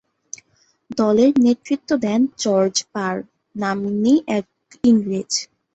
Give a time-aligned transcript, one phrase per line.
[0.91, 3.15] দলের নেতৃত্ব দেন "জর্জ পার"
[3.55, 4.45] নাম্নী এক
[4.83, 5.31] ইংরেজ।